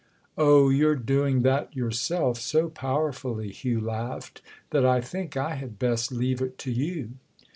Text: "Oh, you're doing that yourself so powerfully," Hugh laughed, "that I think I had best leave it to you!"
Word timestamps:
"Oh, 0.35 0.69
you're 0.69 0.95
doing 0.95 1.43
that 1.43 1.75
yourself 1.75 2.39
so 2.39 2.69
powerfully," 2.69 3.51
Hugh 3.51 3.79
laughed, 3.81 4.41
"that 4.71 4.83
I 4.83 4.99
think 4.99 5.37
I 5.37 5.53
had 5.53 5.77
best 5.77 6.11
leave 6.11 6.41
it 6.41 6.57
to 6.57 6.71
you!" 6.71 7.11